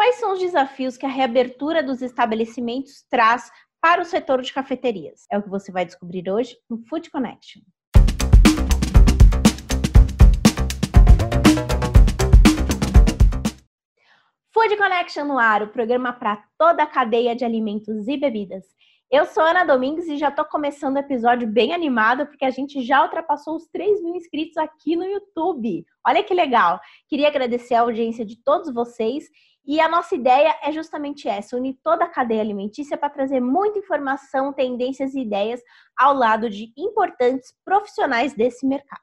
quais 0.00 0.16
são 0.16 0.32
os 0.32 0.38
desafios 0.38 0.96
que 0.96 1.04
a 1.04 1.10
reabertura 1.10 1.82
dos 1.82 2.00
estabelecimentos 2.00 3.04
traz 3.10 3.52
para 3.82 4.00
o 4.00 4.04
setor 4.06 4.40
de 4.40 4.50
cafeterias? 4.50 5.26
É 5.30 5.36
o 5.36 5.42
que 5.42 5.50
você 5.50 5.70
vai 5.70 5.84
descobrir 5.84 6.30
hoje 6.30 6.56
no 6.70 6.78
Food 6.88 7.10
Connection. 7.10 7.60
Food 14.54 14.74
Connection 14.78 15.26
no 15.26 15.38
ar, 15.38 15.64
o 15.64 15.68
programa 15.68 16.14
para 16.14 16.42
toda 16.56 16.82
a 16.82 16.86
cadeia 16.86 17.36
de 17.36 17.44
alimentos 17.44 18.08
e 18.08 18.16
bebidas. 18.16 18.64
Eu 19.10 19.26
sou 19.26 19.42
Ana 19.42 19.64
Domingues 19.64 20.08
e 20.08 20.16
já 20.16 20.28
estou 20.28 20.46
começando 20.46 20.94
o 20.94 21.00
episódio 21.00 21.46
bem 21.46 21.74
animado, 21.74 22.26
porque 22.26 22.44
a 22.46 22.50
gente 22.50 22.80
já 22.80 23.02
ultrapassou 23.02 23.56
os 23.56 23.66
3 23.66 24.00
mil 24.02 24.14
inscritos 24.14 24.56
aqui 24.56 24.96
no 24.96 25.04
YouTube. 25.04 25.84
Olha 26.06 26.22
que 26.22 26.32
legal! 26.32 26.80
Queria 27.06 27.28
agradecer 27.28 27.74
a 27.74 27.80
audiência 27.80 28.24
de 28.24 28.42
todos 28.42 28.72
vocês 28.72 29.24
e 29.66 29.80
a 29.80 29.88
nossa 29.88 30.14
ideia 30.14 30.56
é 30.62 30.72
justamente 30.72 31.28
essa: 31.28 31.56
unir 31.56 31.78
toda 31.82 32.04
a 32.04 32.08
cadeia 32.08 32.40
alimentícia 32.40 32.96
para 32.96 33.10
trazer 33.10 33.40
muita 33.40 33.78
informação, 33.78 34.52
tendências 34.52 35.14
e 35.14 35.20
ideias 35.20 35.60
ao 35.96 36.14
lado 36.14 36.48
de 36.48 36.72
importantes 36.76 37.54
profissionais 37.64 38.34
desse 38.34 38.66
mercado. 38.66 39.02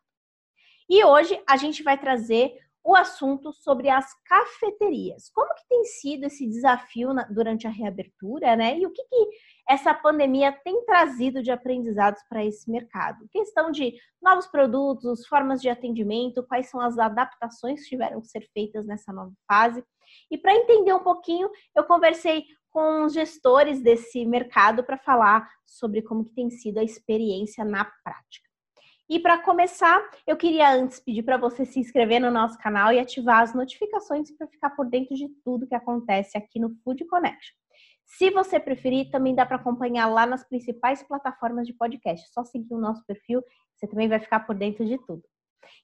E 0.89 1.03
hoje 1.03 1.41
a 1.47 1.57
gente 1.57 1.83
vai 1.83 1.97
trazer 1.97 2.55
o 2.87 2.95
assunto 2.95 3.51
sobre 3.51 3.89
as 3.89 4.13
cafeterias. 4.23 5.29
Como 5.31 5.53
que 5.55 5.67
tem 5.67 5.83
sido 5.83 6.23
esse 6.23 6.47
desafio 6.47 7.13
na, 7.13 7.23
durante 7.23 7.67
a 7.67 7.69
reabertura, 7.69 8.55
né? 8.55 8.79
E 8.79 8.85
o 8.85 8.91
que, 8.91 9.03
que 9.03 9.29
essa 9.67 9.93
pandemia 9.93 10.53
tem 10.63 10.85
trazido 10.85 11.43
de 11.43 11.51
aprendizados 11.51 12.23
para 12.29 12.45
esse 12.45 12.71
mercado? 12.71 13.27
Questão 13.29 13.71
de 13.71 13.93
novos 14.21 14.47
produtos, 14.47 15.27
formas 15.27 15.61
de 15.61 15.67
atendimento, 15.67 16.47
quais 16.47 16.69
são 16.69 16.79
as 16.79 16.97
adaptações 16.97 17.83
que 17.83 17.89
tiveram 17.89 18.21
que 18.21 18.27
ser 18.27 18.47
feitas 18.53 18.87
nessa 18.87 19.11
nova 19.11 19.33
fase. 19.45 19.83
E 20.29 20.37
para 20.37 20.53
entender 20.53 20.93
um 20.93 21.03
pouquinho, 21.03 21.49
eu 21.75 21.83
conversei 21.83 22.45
com 22.69 23.05
os 23.05 23.13
gestores 23.13 23.81
desse 23.81 24.25
mercado 24.25 24.83
para 24.83 24.97
falar 24.97 25.49
sobre 25.65 26.01
como 26.01 26.23
que 26.23 26.33
tem 26.33 26.49
sido 26.49 26.79
a 26.79 26.83
experiência 26.83 27.65
na 27.65 27.85
prática. 27.85 28.47
E 29.09 29.19
para 29.19 29.41
começar, 29.41 30.05
eu 30.27 30.35
queria 30.35 30.73
antes 30.73 30.99
pedir 30.99 31.23
para 31.23 31.37
você 31.37 31.65
se 31.65 31.79
inscrever 31.79 32.19
no 32.19 32.29
nosso 32.29 32.57
canal 32.57 32.91
e 32.91 32.99
ativar 32.99 33.41
as 33.41 33.53
notificações 33.55 34.29
para 34.31 34.47
ficar 34.47 34.71
por 34.71 34.85
dentro 34.85 35.15
de 35.15 35.29
tudo 35.45 35.65
que 35.65 35.75
acontece 35.75 36.37
aqui 36.37 36.59
no 36.59 36.75
Food 36.83 37.05
Connection. 37.05 37.55
Se 38.05 38.29
você 38.31 38.59
preferir, 38.59 39.09
também 39.09 39.33
dá 39.33 39.45
para 39.45 39.55
acompanhar 39.55 40.07
lá 40.07 40.25
nas 40.25 40.43
principais 40.47 41.03
plataformas 41.03 41.65
de 41.65 41.73
podcast. 41.73 42.25
É 42.25 42.33
só 42.33 42.43
seguir 42.43 42.73
o 42.73 42.79
nosso 42.79 43.05
perfil, 43.05 43.41
você 43.75 43.87
também 43.87 44.09
vai 44.09 44.19
ficar 44.19 44.41
por 44.41 44.55
dentro 44.55 44.85
de 44.85 44.97
tudo. 45.05 45.23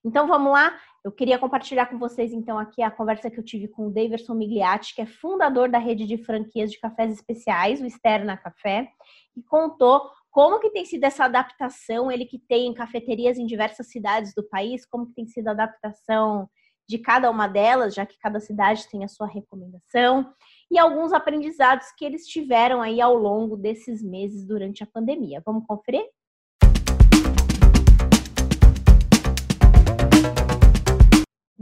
Então 0.06 0.28
vamos 0.28 0.52
lá, 0.52 0.78
eu 1.04 1.12
queria 1.12 1.40
compartilhar 1.40 1.86
com 1.88 1.98
vocês 1.98 2.32
então 2.32 2.58
aqui 2.58 2.82
a 2.82 2.92
conversa 2.92 3.30
que 3.30 3.40
eu 3.40 3.44
tive 3.44 3.68
com 3.68 3.88
o 3.88 3.92
Daverson 3.92 4.34
Migliatti, 4.34 4.96
que 4.96 5.02
é 5.02 5.06
fundador 5.06 5.70
da 5.70 5.78
rede 5.78 6.06
de 6.06 6.18
franquias 6.18 6.72
de 6.72 6.80
cafés 6.80 7.12
especiais, 7.12 7.82
o 7.82 7.86
Externa 7.86 8.38
Café, 8.38 8.90
e 9.36 9.44
contou 9.44 10.02
como 10.32 10.60
que 10.60 10.72
tem 10.72 10.84
sido 10.84 11.04
essa 11.04 11.26
adaptação, 11.26 12.12
ele 12.12 12.26
que 12.26 12.40
tem 12.40 12.74
cafeterias 12.74 13.38
em 13.38 13.46
diversas 13.46 13.90
cidades 13.92 14.34
do 14.34 14.44
país, 14.44 14.86
como 14.86 15.06
que 15.08 15.14
tem 15.14 15.28
sido 15.28 15.50
a 15.50 15.52
adaptação 15.52 16.50
de 16.88 16.98
cada 16.98 17.30
uma 17.30 17.48
delas, 17.48 17.94
já 17.94 18.06
que 18.06 18.18
cada 18.18 18.40
cidade 18.40 18.90
tem 18.90 19.04
a 19.04 19.08
sua 19.08 19.28
recomendação, 19.28 20.34
e 20.72 20.78
alguns 20.78 21.14
aprendizados 21.14 21.88
que 21.98 22.04
eles 22.04 22.26
tiveram 22.26 22.82
aí 22.82 23.00
ao 23.00 23.16
longo 23.16 23.56
desses 23.56 24.04
meses 24.04 24.46
durante 24.46 24.84
a 24.84 24.88
pandemia. 24.88 25.42
Vamos 25.46 25.66
conferir? 25.68 26.04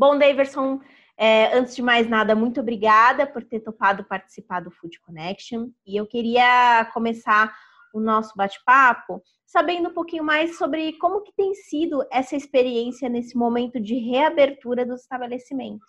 Bom, 0.01 0.17
Daverson, 0.17 0.79
é, 1.15 1.55
antes 1.55 1.75
de 1.75 1.81
mais 1.83 2.09
nada, 2.09 2.33
muito 2.33 2.59
obrigada 2.59 3.27
por 3.27 3.43
ter 3.43 3.59
topado 3.59 4.03
participar 4.03 4.59
do 4.59 4.71
Food 4.71 4.99
Connection. 5.01 5.67
E 5.85 5.95
eu 5.95 6.07
queria 6.07 6.89
começar 6.91 7.55
o 7.93 7.99
nosso 7.99 8.33
bate-papo, 8.35 9.21
sabendo 9.45 9.89
um 9.89 9.93
pouquinho 9.93 10.23
mais 10.23 10.57
sobre 10.57 10.93
como 10.93 11.21
que 11.21 11.31
tem 11.37 11.53
sido 11.53 12.03
essa 12.11 12.35
experiência 12.35 13.07
nesse 13.07 13.37
momento 13.37 13.79
de 13.79 13.93
reabertura 13.93 14.83
dos 14.83 15.01
estabelecimentos. 15.01 15.85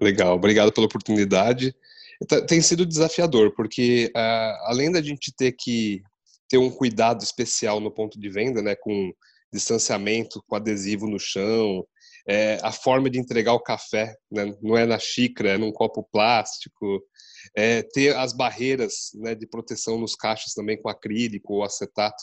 Legal, 0.00 0.34
obrigado 0.36 0.72
pela 0.72 0.86
oportunidade. 0.86 1.74
Tá, 2.26 2.40
tem 2.40 2.62
sido 2.62 2.86
desafiador, 2.86 3.54
porque 3.54 4.10
uh, 4.16 4.70
além 4.70 4.90
da 4.90 5.02
gente 5.02 5.30
ter 5.36 5.52
que 5.52 6.02
ter 6.48 6.56
um 6.56 6.70
cuidado 6.70 7.22
especial 7.22 7.80
no 7.80 7.90
ponto 7.90 8.18
de 8.18 8.30
venda, 8.30 8.62
né, 8.62 8.74
com 8.74 9.12
distanciamento, 9.52 10.42
com 10.48 10.56
adesivo 10.56 11.06
no 11.06 11.20
chão, 11.20 11.84
é, 12.28 12.58
a 12.62 12.72
forma 12.72 13.08
de 13.08 13.18
entregar 13.18 13.52
o 13.52 13.62
café, 13.62 14.14
né, 14.30 14.54
não 14.62 14.76
é 14.76 14.86
na 14.86 14.98
xícara, 14.98 15.50
é 15.50 15.58
num 15.58 15.72
copo 15.72 16.02
plástico, 16.12 17.02
é, 17.56 17.82
ter 17.82 18.16
as 18.16 18.32
barreiras 18.32 19.10
né, 19.14 19.34
de 19.34 19.46
proteção 19.46 19.98
nos 19.98 20.14
caixas 20.14 20.52
também 20.54 20.80
com 20.80 20.88
acrílico 20.88 21.54
ou 21.54 21.64
acetato. 21.64 22.22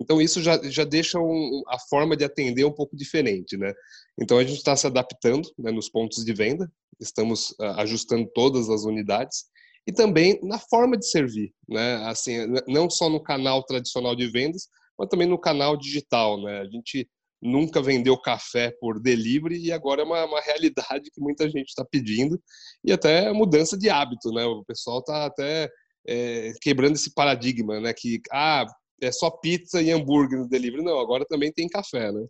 Então 0.00 0.20
isso 0.20 0.40
já, 0.40 0.60
já 0.62 0.84
deixa 0.84 1.18
um, 1.18 1.62
a 1.68 1.78
forma 1.78 2.16
de 2.16 2.24
atender 2.24 2.64
um 2.64 2.72
pouco 2.72 2.96
diferente, 2.96 3.56
né? 3.56 3.72
Então 4.20 4.38
a 4.38 4.44
gente 4.44 4.58
está 4.58 4.76
se 4.76 4.86
adaptando 4.86 5.50
né, 5.58 5.72
nos 5.72 5.88
pontos 5.88 6.24
de 6.24 6.32
venda, 6.32 6.70
estamos 7.00 7.50
uh, 7.60 7.74
ajustando 7.78 8.28
todas 8.32 8.70
as 8.70 8.84
unidades 8.84 9.46
e 9.86 9.92
também 9.92 10.38
na 10.42 10.58
forma 10.58 10.96
de 10.96 11.08
servir, 11.08 11.52
né? 11.68 11.96
Assim, 12.06 12.46
não 12.68 12.88
só 12.88 13.08
no 13.08 13.22
canal 13.22 13.64
tradicional 13.64 14.14
de 14.14 14.28
vendas, 14.28 14.68
mas 14.96 15.08
também 15.08 15.26
no 15.26 15.38
canal 15.38 15.76
digital, 15.76 16.40
né? 16.42 16.60
A 16.60 16.66
gente 16.66 17.08
nunca 17.40 17.80
vendeu 17.80 18.16
café 18.18 18.72
por 18.80 19.00
delivery 19.00 19.58
e 19.58 19.72
agora 19.72 20.02
é 20.02 20.04
uma, 20.04 20.24
uma 20.24 20.40
realidade 20.40 21.10
que 21.10 21.20
muita 21.20 21.48
gente 21.48 21.68
está 21.68 21.84
pedindo 21.84 22.40
e 22.84 22.92
até 22.92 23.32
mudança 23.32 23.78
de 23.78 23.88
hábito, 23.88 24.30
né? 24.32 24.44
O 24.44 24.64
pessoal 24.64 24.98
está 24.98 25.26
até 25.26 25.68
é, 26.06 26.52
quebrando 26.60 26.96
esse 26.96 27.14
paradigma, 27.14 27.80
né? 27.80 27.92
Que 27.92 28.20
ah, 28.32 28.66
é 29.00 29.12
só 29.12 29.30
pizza 29.30 29.80
e 29.80 29.90
hambúrguer 29.90 30.38
no 30.38 30.48
delivery. 30.48 30.82
Não, 30.82 30.98
agora 30.98 31.24
também 31.26 31.52
tem 31.52 31.68
café, 31.68 32.10
né? 32.10 32.26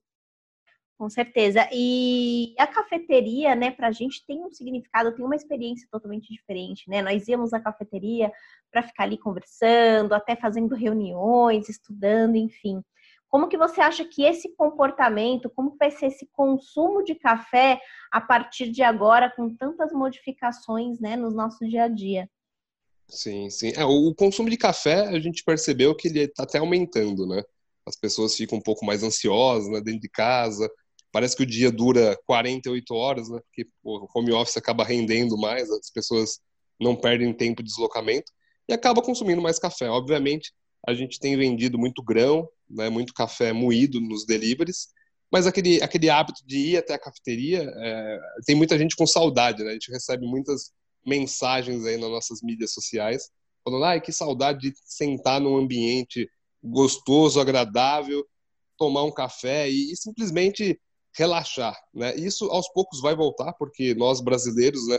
Com 0.99 1.09
certeza. 1.09 1.69
E 1.73 2.57
a 2.59 2.67
cafeteria, 2.67 3.55
né, 3.55 3.71
para 3.71 3.87
a 3.87 3.93
gente 3.93 4.27
tem 4.27 4.45
um 4.45 4.51
significado, 4.51 5.15
tem 5.15 5.25
uma 5.25 5.37
experiência 5.37 5.87
totalmente 5.93 6.33
diferente, 6.33 6.91
né? 6.91 7.01
Nós 7.01 7.29
íamos 7.29 7.53
à 7.53 7.61
cafeteria 7.61 8.33
para 8.69 8.83
ficar 8.83 9.05
ali 9.05 9.17
conversando, 9.17 10.13
até 10.13 10.35
fazendo 10.35 10.75
reuniões, 10.75 11.69
estudando, 11.69 12.35
enfim. 12.35 12.83
Como 13.29 13.49
que 13.49 13.59
você 13.59 13.81
acha 13.81 14.05
que 14.05 14.23
esse 14.23 14.55
comportamento, 14.57 15.51
como 15.51 15.77
vai 15.79 15.91
ser 15.91 16.07
esse 16.07 16.27
consumo 16.33 17.05
de 17.05 17.15
café 17.15 17.79
a 18.11 18.21
partir 18.21 18.71
de 18.71 18.83
agora, 18.83 19.31
com 19.35 19.55
tantas 19.55 19.93
modificações 19.93 20.99
né, 20.99 21.15
no 21.15 21.31
nosso 21.31 21.67
dia 21.69 21.85
a 21.85 21.89
dia? 21.89 22.29
Sim, 23.07 23.49
sim. 23.51 23.73
É, 23.77 23.85
o 23.85 24.15
consumo 24.15 24.49
de 24.49 24.57
café, 24.57 25.07
a 25.09 25.19
gente 25.19 25.45
percebeu 25.45 25.95
que 25.95 26.09
ele 26.09 26.21
está 26.21 26.43
até 26.43 26.59
aumentando, 26.59 27.27
né? 27.27 27.43
As 27.87 27.97
pessoas 27.97 28.35
ficam 28.35 28.59
um 28.59 28.63
pouco 28.63 28.85
mais 28.85 29.03
ansiosas 29.03 29.71
né, 29.71 29.81
dentro 29.81 30.01
de 30.01 30.09
casa. 30.11 30.71
Parece 31.11 31.37
que 31.37 31.43
o 31.43 31.47
dia 31.47 31.71
dura 31.71 32.19
48 32.27 32.95
horas, 32.95 33.29
né? 33.29 33.41
Porque 33.41 33.71
o 33.83 34.07
home 34.15 34.33
office 34.33 34.57
acaba 34.59 34.85
rendendo 34.85 35.39
mais, 35.39 35.71
as 35.71 35.91
pessoas 35.91 36.39
não 36.81 36.95
perdem 36.95 37.33
tempo 37.33 37.63
de 37.63 37.69
deslocamento 37.69 38.31
e 38.69 38.73
acaba 38.73 39.03
consumindo 39.03 39.41
mais 39.41 39.59
café. 39.59 39.89
Obviamente, 39.89 40.53
a 40.87 40.95
gente 40.95 41.19
tem 41.19 41.37
vendido 41.37 41.79
muito 41.79 42.03
grão, 42.03 42.49
né, 42.69 42.89
muito 42.89 43.13
café 43.15 43.53
moído 43.53 44.01
nos 44.01 44.25
deliveries, 44.27 44.89
mas 45.31 45.47
aquele, 45.47 45.83
aquele 45.83 46.09
hábito 46.09 46.41
de 46.47 46.59
ir 46.59 46.77
até 46.79 46.95
a 46.95 46.99
cafeteria, 46.99 47.63
é, 47.63 48.21
tem 48.47 48.57
muita 48.57 48.79
gente 48.79 48.97
com 48.97 49.07
saudade, 49.07 49.63
né? 49.63 49.71
A 49.71 49.73
gente 49.75 49.91
recebe 49.91 50.27
muitas 50.27 50.73
mensagens 51.05 51.85
aí 51.85 51.97
nas 51.99 52.11
nossas 52.11 52.41
mídias 52.43 52.73
sociais, 52.73 53.31
falando, 53.63 53.85
ai, 53.85 54.01
que 54.01 54.13
saudade 54.13 54.71
de 54.71 54.75
sentar 54.85 55.41
num 55.41 55.57
ambiente 55.57 56.29
gostoso, 56.63 57.41
agradável, 57.41 58.27
tomar 58.79 59.05
um 59.05 59.13
café 59.13 59.71
e, 59.71 59.93
e 59.93 59.97
simplesmente 59.97 60.81
relaxar, 61.15 61.77
né? 61.93 62.15
Isso 62.17 62.47
aos 62.47 62.69
poucos 62.73 63.01
vai 63.01 63.15
voltar, 63.15 63.53
porque 63.55 63.95
nós 63.95 64.21
brasileiros, 64.21 64.87
né, 64.89 64.99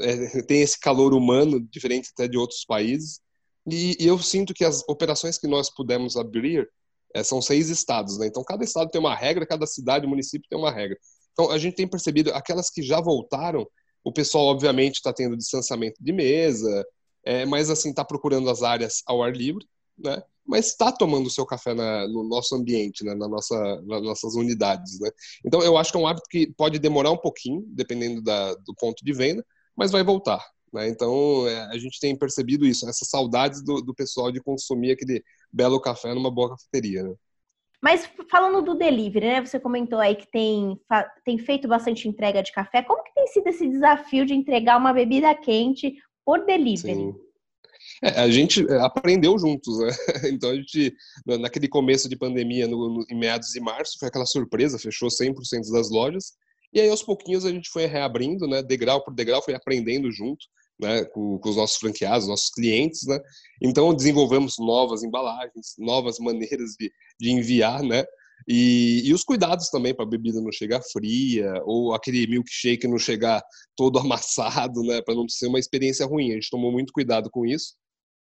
é, 0.00 0.42
tem 0.44 0.60
esse 0.60 0.78
calor 0.78 1.14
humano, 1.14 1.60
diferente 1.60 2.10
até 2.12 2.28
de 2.28 2.36
outros 2.36 2.64
países, 2.64 3.20
e, 3.66 3.96
e 3.98 4.06
eu 4.06 4.18
sinto 4.18 4.52
que 4.52 4.64
as 4.64 4.82
operações 4.88 5.38
que 5.38 5.46
nós 5.46 5.70
pudemos 5.70 6.16
abrir 6.16 6.68
é, 7.14 7.22
são 7.22 7.40
seis 7.40 7.68
estados, 7.68 8.18
né? 8.18 8.26
Então 8.26 8.44
cada 8.44 8.64
estado 8.64 8.90
tem 8.90 9.00
uma 9.00 9.14
regra, 9.14 9.46
cada 9.46 9.66
cidade, 9.66 10.06
município 10.06 10.48
tem 10.48 10.58
uma 10.58 10.70
regra. 10.70 10.98
Então 11.32 11.50
a 11.50 11.58
gente 11.58 11.76
tem 11.76 11.88
percebido 11.88 12.32
aquelas 12.32 12.70
que 12.70 12.82
já 12.82 13.00
voltaram, 13.00 13.66
o 14.04 14.12
pessoal 14.12 14.46
obviamente 14.46 14.96
está 14.96 15.12
tendo 15.12 15.36
distanciamento 15.36 16.02
de 16.02 16.12
mesa, 16.12 16.84
é, 17.24 17.44
mas 17.44 17.70
assim 17.70 17.90
está 17.90 18.04
procurando 18.04 18.48
as 18.48 18.62
áreas 18.62 19.02
ao 19.06 19.22
ar 19.22 19.34
livre, 19.34 19.64
né? 19.98 20.22
Mas 20.46 20.66
está 20.66 20.90
tomando 20.90 21.26
o 21.26 21.30
seu 21.30 21.46
café 21.46 21.74
na, 21.74 22.08
no 22.08 22.24
nosso 22.24 22.56
ambiente, 22.56 23.04
né? 23.04 23.14
na 23.14 23.28
nossa, 23.28 23.56
nas 23.82 24.02
nossas 24.02 24.34
unidades, 24.34 24.98
né? 24.98 25.10
Então 25.44 25.62
eu 25.62 25.76
acho 25.76 25.92
que 25.92 25.98
é 25.98 26.00
um 26.00 26.06
hábito 26.06 26.26
que 26.28 26.52
pode 26.54 26.78
demorar 26.78 27.10
um 27.10 27.16
pouquinho, 27.16 27.62
dependendo 27.68 28.22
da, 28.22 28.54
do 28.54 28.74
ponto 28.74 29.04
de 29.04 29.12
venda, 29.12 29.44
mas 29.76 29.92
vai 29.92 30.02
voltar. 30.02 30.44
Né? 30.72 30.88
Então, 30.88 31.46
é, 31.46 31.66
a 31.66 31.78
gente 31.78 31.98
tem 31.98 32.16
percebido 32.16 32.66
isso, 32.66 32.88
essas 32.88 33.08
saudades 33.08 33.62
do, 33.62 33.80
do, 33.80 33.94
pessoal 33.94 34.30
de 34.30 34.40
consumir 34.40 34.92
aquele 34.92 35.22
belo 35.52 35.80
café 35.80 36.14
numa 36.14 36.30
boa 36.30 36.50
cafeteria. 36.50 37.02
Né? 37.02 37.14
Mas 37.82 38.08
falando 38.30 38.62
do 38.62 38.74
delivery, 38.74 39.26
né? 39.26 39.44
Você 39.44 39.58
comentou 39.58 39.98
aí 39.98 40.14
que 40.14 40.30
tem, 40.30 40.78
tem 41.24 41.38
feito 41.38 41.66
bastante 41.66 42.06
entrega 42.06 42.42
de 42.42 42.52
café. 42.52 42.82
Como 42.82 43.02
que 43.02 43.14
tem 43.14 43.26
sido 43.28 43.46
esse 43.48 43.66
desafio 43.66 44.26
de 44.26 44.34
entregar 44.34 44.76
uma 44.76 44.92
bebida 44.92 45.34
quente 45.34 45.94
por 46.24 46.44
delivery. 46.44 46.94
Sim. 46.94 47.14
É, 48.02 48.20
a 48.20 48.30
gente 48.30 48.64
é, 48.70 48.80
aprendeu 48.80 49.38
juntos, 49.38 49.78
né? 49.78 49.90
Então 50.32 50.50
a 50.50 50.54
gente, 50.54 50.94
naquele 51.26 51.68
começo 51.68 52.08
de 52.08 52.16
pandemia, 52.16 52.68
no, 52.68 52.88
no, 52.88 53.06
em 53.10 53.18
meados 53.18 53.48
de 53.48 53.60
março, 53.60 53.98
foi 53.98 54.08
aquela 54.08 54.26
surpresa, 54.26 54.78
fechou 54.78 55.08
100% 55.08 55.72
das 55.72 55.90
lojas. 55.90 56.34
E 56.72 56.80
aí 56.80 56.88
aos 56.88 57.02
pouquinhos 57.02 57.44
a 57.44 57.50
gente 57.50 57.68
foi 57.68 57.86
reabrindo, 57.86 58.46
né? 58.46 58.62
Degrau 58.62 59.02
por 59.02 59.14
degrau, 59.14 59.42
foi 59.42 59.54
aprendendo 59.54 60.10
junto. 60.12 60.46
Né, 60.80 61.04
com, 61.04 61.38
com, 61.38 61.50
os 61.50 61.56
nossos 61.56 61.76
franqueados, 61.76 62.26
nossos 62.26 62.48
clientes, 62.48 63.06
né? 63.06 63.18
Então 63.60 63.92
desenvolvemos 63.92 64.54
novas 64.58 65.02
embalagens, 65.02 65.74
novas 65.78 66.18
maneiras 66.18 66.70
de, 66.78 66.90
de 67.20 67.30
enviar, 67.30 67.82
né? 67.82 68.04
E, 68.48 69.02
e 69.04 69.12
os 69.12 69.22
cuidados 69.22 69.68
também 69.68 69.94
para 69.94 70.04
a 70.04 70.08
bebida 70.08 70.40
não 70.40 70.50
chegar 70.50 70.82
fria 70.82 71.52
ou 71.64 71.94
aquele 71.94 72.26
milkshake 72.26 72.86
não 72.88 72.98
chegar 72.98 73.42
todo 73.76 73.98
amassado, 74.00 74.82
né? 74.82 75.02
Para 75.02 75.14
não 75.14 75.28
ser 75.28 75.48
uma 75.48 75.58
experiência 75.58 76.06
ruim. 76.06 76.30
A 76.30 76.34
gente 76.34 76.50
tomou 76.50 76.72
muito 76.72 76.92
cuidado 76.92 77.30
com 77.30 77.44
isso. 77.44 77.74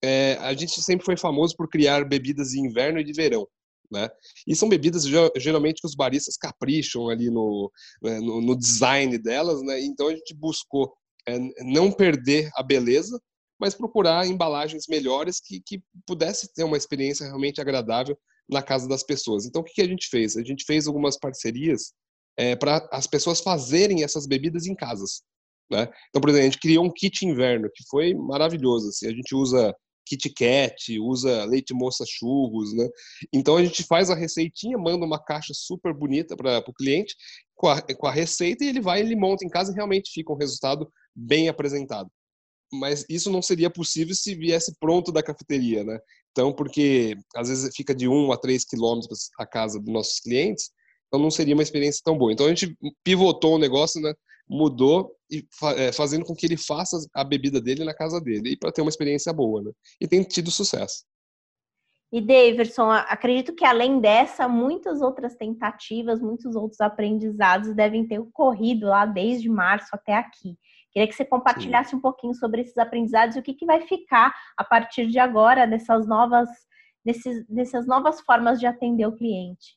É, 0.02 0.38
a 0.40 0.54
gente 0.54 0.82
sempre 0.82 1.06
foi 1.06 1.18
famoso 1.18 1.56
por 1.56 1.68
criar 1.68 2.08
bebidas 2.08 2.50
de 2.50 2.60
inverno 2.60 3.00
e 3.00 3.04
de 3.04 3.14
verão. 3.14 3.48
Né? 3.92 4.08
E 4.46 4.56
são 4.56 4.70
bebidas 4.70 5.04
geralmente 5.38 5.82
que 5.82 5.88
os 5.88 5.96
baristas 5.96 6.38
capricham 6.38 7.10
ali 7.10 7.32
no, 7.32 7.72
né, 8.04 8.20
no, 8.20 8.40
no 8.40 8.56
design 8.56 9.18
delas, 9.18 9.64
né? 9.64 9.82
Então 9.82 10.08
a 10.08 10.14
gente 10.14 10.36
buscou 10.36 10.94
é, 11.30 11.64
não 11.64 11.92
perder 11.92 12.50
a 12.56 12.64
beleza, 12.64 13.20
mas 13.60 13.76
procurar 13.76 14.26
embalagens 14.26 14.86
melhores 14.88 15.40
que, 15.40 15.62
que 15.62 15.82
pudesse 16.06 16.54
ter 16.54 16.64
uma 16.64 16.78
experiência 16.78 17.26
realmente 17.26 17.60
agradável 17.60 18.18
na 18.50 18.62
casa 18.64 18.88
das 18.88 19.04
pessoas. 19.04 19.46
Então, 19.46 19.62
o 19.62 19.66
que, 19.66 19.74
que 19.74 19.82
a 19.82 19.88
gente 19.88 20.08
fez? 20.08 20.38
A 20.38 20.44
gente 20.44 20.64
fez 20.66 20.88
algumas 20.88 21.18
parcerias 21.18 21.94
é, 22.38 22.56
para 22.56 22.88
as 22.92 23.06
pessoas 23.06 23.42
fazerem 23.42 24.04
essas 24.04 24.26
bebidas 24.26 24.66
em 24.66 24.74
casas. 24.74 25.22
Né? 25.70 25.88
Então, 26.10 26.22
por 26.22 26.30
exemplo, 26.30 26.48
a 26.48 26.50
gente 26.50 26.60
criou 26.60 26.86
um 26.86 26.92
kit 26.92 27.26
inverno 27.26 27.70
que 27.74 27.84
foi 27.90 28.14
maravilhoso. 28.14 28.90
Assim, 28.90 29.08
a 29.08 29.12
gente 29.12 29.36
usa 29.36 29.76
Kit 30.10 30.30
Kat, 30.32 31.00
usa 31.00 31.46
leite 31.46 31.74
moça 31.74 32.04
churros, 32.08 32.74
né? 32.74 32.88
Então 33.32 33.56
a 33.56 33.64
gente 33.64 33.84
faz 33.84 34.10
a 34.10 34.16
receitinha, 34.16 34.78
manda 34.78 35.06
uma 35.06 35.24
caixa 35.24 35.54
super 35.54 35.94
bonita 35.94 36.36
para 36.36 36.64
o 36.68 36.74
cliente 36.74 37.16
com 37.56 37.68
a, 37.68 37.82
com 37.82 38.08
a 38.08 38.12
receita 38.12 38.64
e 38.64 38.68
ele 38.68 38.82
vai, 38.82 39.02
ele 39.02 39.16
monta 39.16 39.46
em 39.46 39.50
casa 39.50 39.72
e 39.72 39.76
realmente 39.76 40.12
fica 40.12 40.34
um 40.34 40.38
resultado 40.38 40.92
bem 41.16 41.50
apresentado 41.50 42.10
mas 42.72 43.06
isso 43.10 43.32
não 43.32 43.42
seria 43.42 43.70
possível 43.70 44.14
se 44.14 44.36
viesse 44.36 44.76
pronto 44.80 45.12
da 45.12 45.24
cafeteria, 45.24 45.84
né? 45.84 46.00
Então, 46.32 46.54
porque 46.54 47.18
às 47.36 47.50
vezes 47.50 47.76
fica 47.76 47.96
de 47.96 48.08
um 48.08 48.32
a 48.32 48.38
três 48.38 48.64
quilômetros 48.64 49.30
a 49.40 49.46
casa 49.46 49.80
dos 49.80 49.92
nossos 49.92 50.20
clientes, 50.20 50.70
então 51.08 51.20
não 51.20 51.32
seria 51.32 51.56
uma 51.56 51.64
experiência 51.64 52.02
tão 52.04 52.18
boa. 52.18 52.32
Então 52.32 52.46
a 52.46 52.50
gente 52.50 52.78
pivotou 53.04 53.56
o 53.56 53.60
negócio, 53.60 54.00
né? 54.02 54.14
Mudou 54.48 55.16
e 55.32 55.48
é, 55.78 55.92
fazendo 55.92 56.26
com 56.26 56.36
que 56.36 56.46
ele 56.46 56.58
faça 56.58 56.98
a 57.14 57.24
bebida 57.24 57.62
dele 57.62 57.84
na 57.84 57.94
casa 57.94 58.20
dele 58.20 58.52
e 58.52 58.58
para 58.58 58.72
ter 58.72 58.82
uma 58.82 58.90
experiência 58.90 59.32
boa, 59.32 59.62
né? 59.62 59.72
E 60.02 60.08
tem 60.08 60.24
tido 60.24 60.50
sucesso. 60.50 61.04
E 62.12 62.20
Davidson, 62.20 62.90
acredito 62.90 63.54
que 63.54 63.64
além 63.64 64.00
dessa, 64.00 64.48
muitas 64.48 65.00
outras 65.00 65.36
tentativas, 65.36 66.20
muitos 66.20 66.56
outros 66.56 66.82
aprendizados 66.82 67.76
devem 67.76 68.08
ter 68.08 68.18
ocorrido 68.20 68.88
lá 68.88 69.06
desde 69.06 69.48
março 69.48 69.90
até 69.94 70.16
aqui. 70.16 70.58
Queria 70.92 71.08
que 71.08 71.14
você 71.14 71.24
compartilhasse 71.24 71.92
Sim. 71.92 71.98
um 71.98 72.02
pouquinho 72.02 72.34
sobre 72.34 72.62
esses 72.62 72.78
aprendizados 72.80 73.36
e 73.36 73.40
o 73.40 73.44
que, 73.44 73.54
que 73.54 73.66
vai 73.66 73.82
ficar 73.82 74.34
a 74.58 74.64
partir 74.64 75.06
de 75.06 75.20
agora 75.20 75.68
dessas 75.68 76.08
novas, 76.08 76.50
desses, 77.06 77.46
dessas 77.48 77.86
novas 77.86 78.20
formas 78.22 78.60
de 78.60 78.66
atender 78.66 79.06
o 79.06 79.16
cliente. 79.16 79.76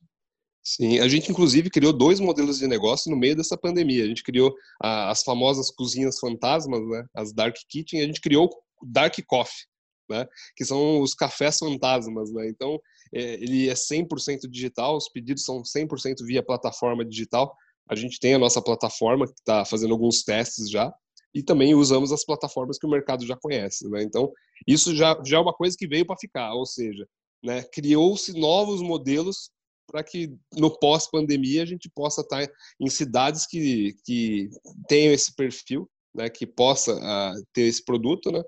Sim, 0.64 1.00
a 1.00 1.08
gente 1.08 1.30
inclusive 1.30 1.68
criou 1.68 1.92
dois 1.92 2.20
modelos 2.20 2.58
de 2.58 2.68
negócio 2.68 3.10
no 3.10 3.16
meio 3.16 3.34
dessa 3.34 3.56
pandemia. 3.56 4.04
A 4.04 4.06
gente 4.06 4.22
criou 4.22 4.54
a, 4.80 5.10
as 5.10 5.22
famosas 5.22 5.70
cozinhas 5.70 6.18
fantasmas, 6.20 6.80
né, 6.86 7.04
as 7.14 7.32
dark 7.32 7.56
kitchen, 7.68 8.00
a 8.00 8.06
gente 8.06 8.20
criou 8.20 8.48
o 8.80 8.86
dark 8.86 9.16
coffee, 9.26 9.64
né, 10.08 10.26
que 10.56 10.64
são 10.64 11.00
os 11.00 11.14
cafés 11.14 11.58
fantasmas, 11.58 12.32
né. 12.32 12.48
Então, 12.48 12.80
é, 13.12 13.34
ele 13.34 13.68
é 13.68 13.74
100% 13.74 14.48
digital, 14.48 14.96
os 14.96 15.08
pedidos 15.08 15.44
são 15.44 15.62
100% 15.62 16.24
via 16.24 16.42
plataforma 16.44 17.04
digital. 17.04 17.52
A 17.90 17.96
gente 17.96 18.20
tem 18.20 18.34
a 18.34 18.38
nossa 18.38 18.62
plataforma 18.62 19.26
que 19.26 19.32
está 19.32 19.64
fazendo 19.64 19.92
alguns 19.92 20.22
testes 20.22 20.70
já 20.70 20.92
e 21.34 21.42
também 21.42 21.74
usamos 21.74 22.12
as 22.12 22.24
plataformas 22.24 22.78
que 22.78 22.86
o 22.86 22.90
mercado 22.90 23.26
já 23.26 23.36
conhece. 23.36 23.88
Né? 23.90 24.02
Então, 24.02 24.30
isso 24.66 24.94
já, 24.94 25.20
já 25.26 25.38
é 25.38 25.40
uma 25.40 25.52
coisa 25.52 25.76
que 25.76 25.88
veio 25.88 26.06
para 26.06 26.16
ficar, 26.16 26.54
ou 26.54 26.64
seja, 26.64 27.04
né, 27.42 27.64
criou-se 27.72 28.32
novos 28.38 28.80
modelos 28.80 29.50
para 29.86 30.02
que 30.02 30.34
no 30.52 30.70
pós-pandemia 30.78 31.62
a 31.62 31.66
gente 31.66 31.90
possa 31.94 32.22
estar 32.22 32.46
tá 32.46 32.52
em 32.80 32.88
cidades 32.88 33.46
que, 33.46 33.94
que 34.04 34.48
tenham 34.88 35.12
esse 35.12 35.34
perfil, 35.34 35.88
né, 36.14 36.28
que 36.28 36.46
possa 36.46 36.94
uh, 36.94 37.46
ter 37.52 37.62
esse 37.62 37.84
produto. 37.84 38.30
Né? 38.30 38.42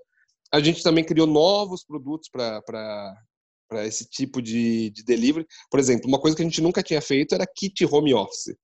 A 0.52 0.60
gente 0.60 0.82
também 0.82 1.04
criou 1.04 1.26
novos 1.26 1.84
produtos 1.84 2.28
para 2.30 3.14
esse 3.84 4.08
tipo 4.08 4.40
de, 4.40 4.90
de 4.90 5.04
delivery. 5.04 5.46
Por 5.70 5.80
exemplo, 5.80 6.08
uma 6.08 6.20
coisa 6.20 6.36
que 6.36 6.42
a 6.42 6.46
gente 6.46 6.62
nunca 6.62 6.82
tinha 6.82 7.00
feito 7.00 7.34
era 7.34 7.46
kit 7.46 7.84
home 7.86 8.14
office. 8.14 8.54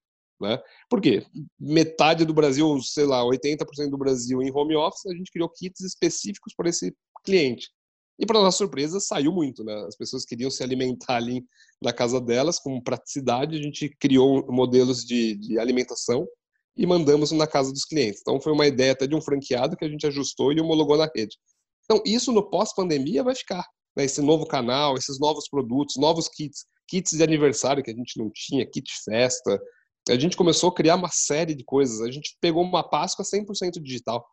Né? 0.41 0.59
Por 0.89 1.01
quê? 1.01 1.27
Metade 1.59 2.25
do 2.25 2.33
Brasil, 2.33 2.81
sei 2.83 3.05
lá, 3.05 3.23
80% 3.23 3.91
do 3.91 3.99
Brasil 3.99 4.43
em 4.43 4.51
home 4.51 4.75
office, 4.75 5.07
a 5.07 5.15
gente 5.15 5.31
criou 5.31 5.51
kits 5.51 5.81
específicos 5.81 6.55
para 6.55 6.69
esse 6.71 6.95
cliente. 7.25 7.69
E 8.21 8.27
para 8.27 8.39
nossa 8.39 8.59
surpresa, 8.59 9.01
saiu 9.01 9.33
muito, 9.33 9.65
né? 9.65 9.75
As 9.89 9.97
pessoas 9.97 10.27
queriam 10.27 10.51
se 10.51 10.63
alimentar 10.63 11.17
ali 11.17 11.43
na 11.83 11.91
casa 11.91 12.21
delas, 12.21 12.59
com 12.59 12.79
praticidade, 12.79 13.57
a 13.57 13.63
gente 13.63 13.89
criou 13.99 14.47
modelos 14.53 15.07
de, 15.07 15.35
de 15.37 15.59
alimentação 15.59 16.29
e 16.77 16.87
mandamos 16.87 17.33
na 17.33 17.47
casa 17.47 17.73
dos 17.73 17.87
clientes. 17.87 18.21
Então 18.21 18.39
foi 18.39 18.53
uma 18.53 18.67
ideia 18.67 18.93
até 18.93 19.07
de 19.07 19.15
um 19.15 19.23
franqueado 19.23 19.75
que 19.75 19.87
a 19.87 19.89
gente 19.89 20.07
ajustou 20.07 20.53
e 20.53 20.61
homologou 20.61 20.99
na 20.99 21.11
rede. 21.17 21.39
Então 21.85 22.03
isso 22.05 22.31
no 22.31 22.43
pós-pandemia 22.43 23.25
vai 23.25 23.35
ficar. 23.35 23.67
Né? 23.97 24.05
Esse 24.05 24.21
novo 24.21 24.45
canal, 24.47 24.99
esses 24.99 25.19
novos 25.19 25.49
produtos, 25.49 25.97
novos 25.97 26.29
kits, 26.29 26.67
kits 26.87 27.17
de 27.17 27.23
aniversário 27.23 27.83
que 27.83 27.91
a 27.91 27.95
gente 27.95 28.19
não 28.19 28.31
tinha, 28.31 28.67
kit 28.67 28.93
festa, 29.03 29.59
a 30.11 30.19
gente 30.19 30.37
começou 30.37 30.69
a 30.69 30.75
criar 30.75 30.97
uma 30.97 31.11
série 31.11 31.55
de 31.55 31.65
coisas. 31.65 32.03
A 32.03 32.11
gente 32.11 32.37
pegou 32.39 32.63
uma 32.63 32.83
Páscoa 32.83 33.25
100% 33.25 33.81
digital. 33.83 34.27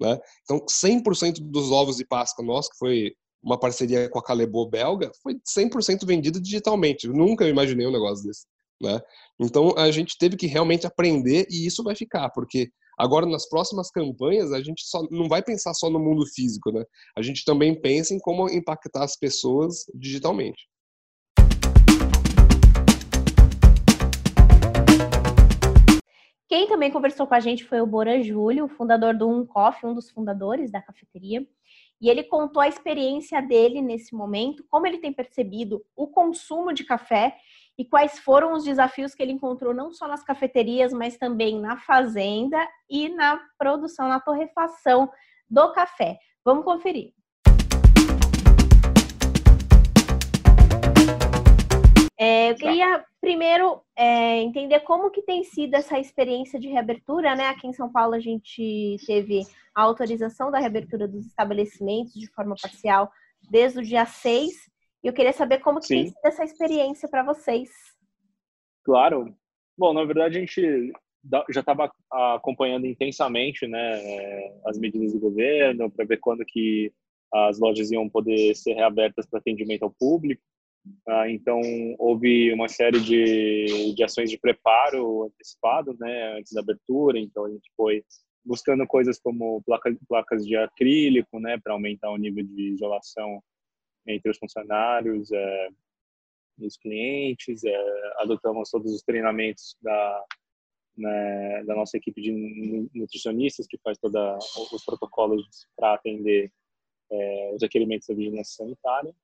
Né? 0.00 0.18
Então, 0.42 0.64
100% 0.66 1.38
dos 1.40 1.70
ovos 1.70 1.96
de 1.96 2.04
Páscoa 2.04 2.44
nosso, 2.44 2.70
que 2.70 2.78
foi 2.78 3.14
uma 3.42 3.58
parceria 3.58 4.08
com 4.08 4.18
a 4.18 4.22
Calebo 4.22 4.64
belga, 4.66 5.10
foi 5.22 5.34
100% 5.34 6.06
vendido 6.06 6.40
digitalmente. 6.40 7.06
Eu 7.06 7.12
nunca 7.12 7.48
imaginei 7.48 7.86
um 7.86 7.92
negócio 7.92 8.24
desse. 8.24 8.46
Né? 8.80 9.00
Então, 9.38 9.74
a 9.76 9.90
gente 9.90 10.16
teve 10.18 10.36
que 10.36 10.46
realmente 10.46 10.86
aprender 10.86 11.46
e 11.50 11.66
isso 11.66 11.82
vai 11.82 11.94
ficar, 11.94 12.30
porque 12.30 12.70
agora 12.98 13.26
nas 13.26 13.48
próximas 13.48 13.90
campanhas 13.90 14.52
a 14.52 14.60
gente 14.60 14.82
só 14.84 15.06
não 15.10 15.28
vai 15.28 15.42
pensar 15.42 15.72
só 15.74 15.88
no 15.88 16.00
mundo 16.00 16.26
físico, 16.26 16.72
né? 16.72 16.84
A 17.16 17.22
gente 17.22 17.44
também 17.44 17.80
pensa 17.80 18.12
em 18.12 18.18
como 18.18 18.48
impactar 18.48 19.04
as 19.04 19.16
pessoas 19.16 19.84
digitalmente. 19.94 20.68
Quem 26.48 26.66
também 26.66 26.90
conversou 26.90 27.26
com 27.26 27.34
a 27.34 27.40
gente 27.40 27.64
foi 27.64 27.80
o 27.80 27.86
Bora 27.86 28.22
Júlio, 28.22 28.68
fundador 28.68 29.16
do 29.16 29.46
Coffee, 29.46 29.88
um 29.88 29.94
dos 29.94 30.10
fundadores 30.10 30.70
da 30.70 30.82
cafeteria. 30.82 31.46
E 32.02 32.10
ele 32.10 32.24
contou 32.24 32.60
a 32.60 32.66
experiência 32.66 33.40
dele 33.40 33.80
nesse 33.80 34.12
momento, 34.12 34.64
como 34.68 34.88
ele 34.88 34.98
tem 34.98 35.12
percebido 35.12 35.84
o 35.94 36.08
consumo 36.08 36.72
de 36.72 36.82
café 36.82 37.36
e 37.78 37.84
quais 37.84 38.18
foram 38.18 38.54
os 38.54 38.64
desafios 38.64 39.14
que 39.14 39.22
ele 39.22 39.30
encontrou 39.30 39.72
não 39.72 39.92
só 39.92 40.08
nas 40.08 40.24
cafeterias, 40.24 40.92
mas 40.92 41.16
também 41.16 41.60
na 41.60 41.76
fazenda 41.76 42.58
e 42.90 43.08
na 43.08 43.40
produção, 43.56 44.08
na 44.08 44.18
torrefação 44.18 45.08
do 45.48 45.72
café. 45.72 46.18
Vamos 46.44 46.64
conferir. 46.64 47.14
É, 52.18 52.50
eu 52.50 52.56
queria 52.56 53.04
primeiro 53.22 53.80
é, 53.96 54.42
entender 54.42 54.80
como 54.80 55.08
que 55.08 55.22
tem 55.22 55.44
sido 55.44 55.74
essa 55.74 55.96
experiência 55.96 56.58
de 56.58 56.68
reabertura, 56.68 57.36
né? 57.36 57.46
Aqui 57.46 57.68
em 57.68 57.72
São 57.72 57.90
Paulo 57.90 58.14
a 58.14 58.20
gente 58.20 58.96
teve 59.06 59.42
a 59.72 59.82
autorização 59.82 60.50
da 60.50 60.58
reabertura 60.58 61.06
dos 61.06 61.24
estabelecimentos 61.26 62.12
de 62.14 62.26
forma 62.32 62.56
parcial 62.60 63.10
desde 63.48 63.78
o 63.78 63.82
dia 63.82 64.04
6. 64.04 64.50
E 65.04 65.06
eu 65.06 65.12
queria 65.12 65.32
saber 65.32 65.60
como 65.60 65.78
que 65.78 65.86
tem 65.86 66.06
sido 66.08 66.18
essa 66.24 66.42
experiência 66.42 67.08
para 67.08 67.22
vocês. 67.22 67.70
Claro. 68.84 69.32
Bom, 69.78 69.94
na 69.94 70.04
verdade 70.04 70.36
a 70.36 70.40
gente 70.40 70.92
já 71.48 71.60
estava 71.60 71.92
acompanhando 72.34 72.86
intensamente, 72.86 73.68
né, 73.68 74.52
as 74.66 74.76
medidas 74.76 75.12
do 75.12 75.20
governo 75.20 75.88
para 75.88 76.04
ver 76.04 76.18
quando 76.18 76.44
que 76.44 76.92
as 77.32 77.60
lojas 77.60 77.92
iam 77.92 78.08
poder 78.08 78.54
ser 78.56 78.74
reabertas 78.74 79.26
para 79.26 79.38
atendimento 79.38 79.84
ao 79.84 79.94
público. 79.96 80.42
Ah, 81.06 81.28
então, 81.30 81.60
houve 81.98 82.52
uma 82.52 82.68
série 82.68 83.00
de, 83.00 83.94
de 83.94 84.02
ações 84.02 84.30
de 84.30 84.38
preparo 84.38 85.24
antecipado, 85.24 85.96
né, 85.98 86.38
antes 86.38 86.52
da 86.52 86.60
abertura. 86.60 87.18
Então, 87.18 87.44
a 87.44 87.50
gente 87.50 87.70
foi 87.76 88.04
buscando 88.44 88.86
coisas 88.86 89.20
como 89.20 89.62
placa, 89.62 89.96
placas 90.08 90.44
de 90.44 90.56
acrílico, 90.56 91.38
né, 91.38 91.58
para 91.62 91.72
aumentar 91.72 92.10
o 92.10 92.16
nível 92.16 92.44
de 92.44 92.72
isolação 92.72 93.42
entre 94.06 94.30
os 94.30 94.38
funcionários 94.38 95.30
é, 95.30 95.68
e 96.58 96.66
os 96.66 96.76
clientes. 96.76 97.62
É, 97.64 97.76
adotamos 98.18 98.70
todos 98.70 98.92
os 98.92 99.02
treinamentos 99.02 99.76
da, 99.80 100.24
né, 100.96 101.64
da 101.64 101.74
nossa 101.76 101.96
equipe 101.96 102.20
de 102.20 102.32
nutricionistas 102.94 103.66
que 103.68 103.78
faz 103.78 103.98
todos 103.98 104.16
os 104.72 104.84
protocolos 104.84 105.68
para 105.76 105.94
atender 105.94 106.52
é, 107.10 107.52
os 107.54 107.62
requerimentos 107.62 108.08
da 108.08 108.14
vigilância 108.14 108.64
sanitária. 108.64 109.14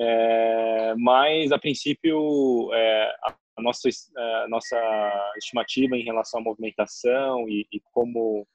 É, 0.00 0.94
mas, 0.96 1.50
a 1.50 1.58
princípio, 1.58 2.72
é, 2.72 3.16
a, 3.56 3.62
nossa, 3.62 3.88
é, 3.88 4.44
a 4.44 4.48
nossa 4.48 5.32
estimativa 5.36 5.96
em 5.96 6.04
relação 6.04 6.40
à 6.40 6.42
movimentação 6.44 7.48
e, 7.48 7.66
e 7.72 7.80
como 7.92 8.46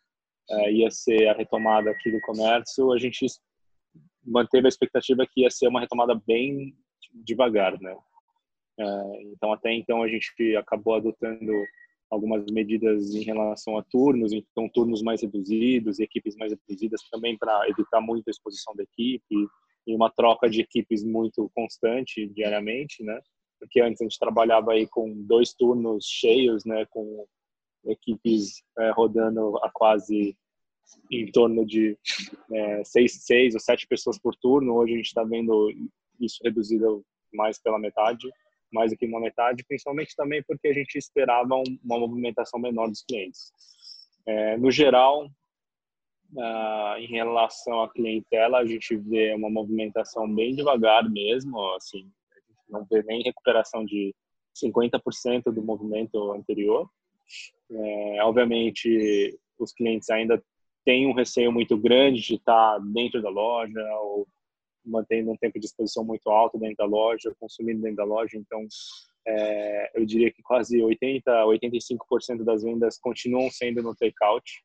é, 0.50 0.72
ia 0.72 0.90
ser 0.90 1.28
a 1.28 1.34
retomada 1.34 1.92
aqui 1.92 2.12
do 2.12 2.22
comércio, 2.22 2.94
a 2.94 2.98
gente 2.98 3.26
manteve 4.26 4.68
a 4.68 4.70
expectativa 4.70 5.28
que 5.30 5.42
ia 5.42 5.50
ser 5.50 5.68
uma 5.68 5.82
retomada 5.82 6.16
bem 6.26 6.74
devagar, 7.14 7.78
né? 7.80 7.96
É, 8.80 9.22
então, 9.24 9.52
até 9.52 9.74
então, 9.74 10.02
a 10.02 10.08
gente 10.08 10.56
acabou 10.56 10.96
adotando 10.96 11.52
algumas 12.10 12.46
medidas 12.52 13.14
em 13.14 13.24
relação 13.24 13.78
a 13.78 13.84
turnos, 13.84 14.32
então 14.32 14.70
turnos 14.70 15.02
mais 15.02 15.22
reduzidos, 15.22 16.00
equipes 16.00 16.36
mais 16.36 16.54
reduzidas 16.54 17.02
também 17.12 17.38
para 17.38 17.68
evitar 17.68 18.00
muita 18.00 18.32
exposição 18.32 18.74
da 18.76 18.84
equipe 18.84 19.48
e 19.86 19.96
uma 19.96 20.10
troca 20.10 20.50
de 20.50 20.62
equipes 20.62 21.04
muito 21.04 21.50
constante 21.54 22.28
diariamente, 22.28 23.04
né? 23.04 23.20
Porque 23.60 23.82
antes 23.82 24.02
a 24.02 24.06
gente 24.06 24.20
trabalhava 24.20 24.74
aí 24.74 24.88
com 24.88 25.14
dois 25.24 25.54
turnos 25.54 26.06
cheios, 26.06 26.66
né? 26.66 26.86
Com 26.90 27.26
equipes 27.86 28.64
é, 28.80 28.92
rodando 28.92 29.58
a 29.58 29.70
quase 29.72 30.38
em 31.12 31.26
torno 31.32 31.66
de 31.66 31.98
é, 32.52 32.84
seis, 32.84 33.24
seis 33.26 33.54
ou 33.54 33.60
sete 33.60 33.88
pessoas 33.88 34.20
por 34.20 34.36
turno. 34.36 34.76
Hoje 34.76 34.94
a 34.94 34.98
gente 34.98 35.08
está 35.08 35.24
vendo 35.24 35.70
isso 36.20 36.40
reduzido 36.44 37.06
mais 37.34 37.60
pela 37.60 37.80
metade 37.80 38.30
mais 38.74 38.92
do 38.92 38.98
que 38.98 39.06
uma 39.06 39.20
metade, 39.20 39.64
principalmente 39.64 40.16
também 40.16 40.44
porque 40.44 40.68
a 40.68 40.74
gente 40.74 40.98
esperava 40.98 41.56
uma 41.84 42.00
movimentação 42.00 42.60
menor 42.60 42.90
dos 42.90 43.04
clientes. 43.04 43.52
É, 44.26 44.58
no 44.58 44.72
geral, 44.72 45.30
uh, 46.36 46.98
em 46.98 47.08
relação 47.08 47.82
à 47.82 47.90
clientela, 47.90 48.60
a 48.60 48.66
gente 48.66 48.96
vê 48.96 49.34
uma 49.34 49.50
movimentação 49.50 50.34
bem 50.34 50.56
devagar 50.56 51.10
mesmo, 51.10 51.60
assim, 51.76 52.10
não 52.70 52.86
vê 52.86 53.04
nem 53.04 53.24
recuperação 53.24 53.86
de 53.86 54.16
50% 54.56 55.52
do 55.52 55.64
movimento 55.64 56.32
anterior. 56.32 56.90
É, 57.72 58.24
obviamente, 58.24 59.40
os 59.58 59.72
clientes 59.74 60.10
ainda 60.10 60.44
têm 60.86 61.08
um 61.08 61.14
receio 61.14 61.52
muito 61.52 61.78
grande 61.78 62.22
de 62.22 62.36
estar 62.36 62.80
dentro 62.80 63.22
da 63.22 63.30
loja 63.30 63.82
ou 64.02 64.28
mantendo 64.86 65.32
um 65.32 65.38
tempo 65.38 65.60
de 65.60 65.66
exposição 65.66 66.04
muito 66.04 66.30
alto 66.30 66.60
dentro 66.60 66.78
da 66.78 66.86
loja, 66.86 67.34
consumindo 67.40 67.82
dentro 67.82 67.98
da 67.98 68.04
loja. 68.04 68.38
Então, 68.38 68.68
é, 69.26 69.92
eu 69.96 70.06
diria 70.06 70.32
que 70.32 70.42
quase 70.42 70.82
80, 70.82 71.32
85% 71.46 72.44
das 72.44 72.64
vendas 72.64 72.98
continuam 73.00 73.50
sendo 73.50 73.82
no 73.82 73.96
takeout, 73.96 74.64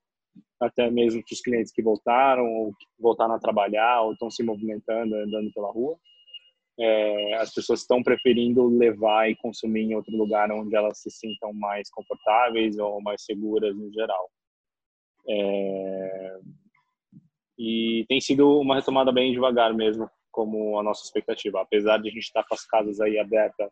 até 0.60 0.90
mesmo 0.90 1.22
para 1.22 1.34
os 1.34 1.40
clientes 1.40 1.72
que 1.72 1.82
voltaram, 1.82 2.44
ou 2.44 2.72
que 2.72 2.86
voltaram 2.98 3.34
a 3.34 3.38
trabalhar, 3.38 4.02
ou 4.02 4.12
estão 4.12 4.30
se 4.30 4.42
movimentando, 4.42 5.14
andando 5.14 5.52
pela 5.52 5.70
rua. 5.70 5.96
É, 6.80 7.34
as 7.34 7.52
pessoas 7.52 7.80
estão 7.80 8.02
preferindo 8.02 8.66
levar 8.68 9.28
e 9.28 9.36
consumir 9.36 9.82
em 9.82 9.94
outro 9.94 10.16
lugar 10.16 10.50
onde 10.52 10.76
elas 10.76 11.00
se 11.00 11.10
sintam 11.10 11.52
mais 11.52 11.90
confortáveis 11.90 12.78
ou 12.78 13.02
mais 13.02 13.24
seguras 13.24 13.76
no 13.76 13.92
geral. 13.92 14.30
É, 15.28 16.38
e 17.58 18.06
tem 18.08 18.20
sido 18.20 18.60
uma 18.60 18.76
retomada 18.76 19.10
bem 19.10 19.32
devagar 19.32 19.74
mesmo, 19.74 20.08
como 20.30 20.78
a 20.78 20.82
nossa 20.82 21.04
expectativa. 21.04 21.60
Apesar 21.60 21.98
de 21.98 22.08
a 22.08 22.12
gente 22.12 22.22
estar 22.22 22.44
com 22.44 22.54
as 22.54 22.64
casas 22.64 23.00
aí 23.00 23.18
abertas 23.18 23.70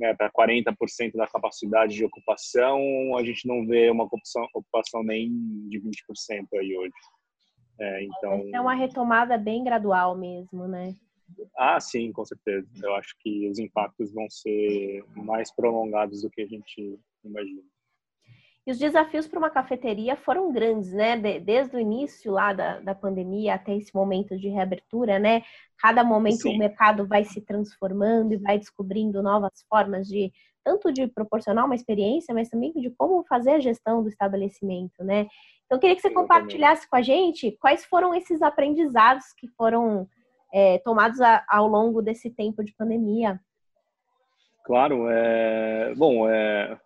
né, 0.00 0.14
para 0.14 0.30
40% 0.30 1.12
da 1.14 1.26
capacidade 1.26 1.94
de 1.94 2.04
ocupação, 2.04 2.80
a 3.16 3.22
gente 3.22 3.46
não 3.46 3.66
vê 3.66 3.90
uma 3.90 4.04
ocupação, 4.04 4.42
ocupação 4.54 5.04
nem 5.04 5.30
de 5.68 5.78
20% 5.78 6.46
aí 6.54 6.76
hoje. 6.76 6.92
É, 7.78 8.04
então... 8.04 8.50
É 8.54 8.60
uma 8.60 8.74
retomada 8.74 9.36
bem 9.36 9.62
gradual 9.62 10.16
mesmo, 10.16 10.66
né? 10.66 10.94
Ah, 11.56 11.78
sim, 11.78 12.10
com 12.12 12.24
certeza. 12.24 12.66
Eu 12.82 12.94
acho 12.94 13.14
que 13.20 13.48
os 13.48 13.58
impactos 13.58 14.12
vão 14.12 14.28
ser 14.28 15.04
mais 15.14 15.54
prolongados 15.54 16.22
do 16.22 16.30
que 16.30 16.42
a 16.42 16.46
gente 16.46 16.98
imagina. 17.22 17.62
E 18.70 18.72
os 18.72 18.78
desafios 18.78 19.26
para 19.26 19.40
uma 19.40 19.50
cafeteria 19.50 20.14
foram 20.14 20.52
grandes, 20.52 20.92
né? 20.92 21.16
desde 21.40 21.74
o 21.74 21.80
início 21.80 22.30
lá 22.30 22.52
da, 22.52 22.78
da 22.78 22.94
pandemia 22.94 23.54
até 23.54 23.74
esse 23.74 23.92
momento 23.92 24.38
de 24.38 24.48
reabertura, 24.48 25.18
né? 25.18 25.42
Cada 25.76 26.04
momento 26.04 26.42
Sim. 26.42 26.54
o 26.54 26.58
mercado 26.58 27.04
vai 27.04 27.24
se 27.24 27.40
transformando 27.40 28.32
e 28.32 28.36
vai 28.36 28.60
descobrindo 28.60 29.24
novas 29.24 29.64
formas 29.68 30.06
de 30.06 30.32
tanto 30.62 30.92
de 30.92 31.08
proporcionar 31.08 31.64
uma 31.64 31.74
experiência, 31.74 32.32
mas 32.32 32.48
também 32.48 32.72
de 32.72 32.90
como 32.90 33.24
fazer 33.24 33.54
a 33.54 33.58
gestão 33.58 34.04
do 34.04 34.08
estabelecimento, 34.08 35.02
né? 35.02 35.26
Então, 35.66 35.76
eu 35.76 35.80
queria 35.80 35.96
que 35.96 36.02
você 36.02 36.10
compartilhasse 36.10 36.88
com 36.88 36.94
a 36.94 37.02
gente 37.02 37.50
quais 37.60 37.84
foram 37.84 38.14
esses 38.14 38.40
aprendizados 38.40 39.32
que 39.32 39.48
foram 39.48 40.08
é, 40.54 40.78
tomados 40.78 41.20
a, 41.20 41.44
ao 41.48 41.66
longo 41.66 42.00
desse 42.00 42.30
tempo 42.30 42.62
de 42.62 42.72
pandemia. 42.72 43.40
Claro, 44.64 45.08
é, 45.10 45.92
bom, 45.96 46.30
é, 46.30 46.78